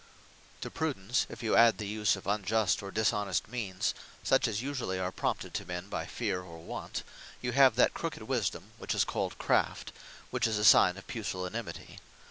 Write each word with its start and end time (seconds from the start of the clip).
Craft 0.53 0.61
To 0.63 0.71
Prudence, 0.71 1.27
if 1.29 1.43
you 1.43 1.55
adde 1.55 1.77
the 1.77 1.85
use 1.85 2.15
of 2.15 2.25
unjust, 2.25 2.81
or 2.81 2.89
dishonest 2.89 3.47
means, 3.47 3.93
such 4.23 4.47
as 4.47 4.59
usually 4.59 4.97
are 4.97 5.11
prompted 5.11 5.53
to 5.53 5.63
men 5.65 5.89
by 5.89 6.07
Feare, 6.07 6.41
or 6.41 6.57
Want; 6.57 7.03
you 7.39 7.51
have 7.51 7.75
that 7.75 7.93
Crooked 7.93 8.23
Wisdome, 8.23 8.71
which 8.79 8.95
is 8.95 9.03
called 9.03 9.37
CRAFT; 9.37 9.91
which 10.31 10.47
is 10.47 10.57
a 10.57 10.65
signe 10.65 10.97
of 10.97 11.05
Pusillanimity. 11.05 11.99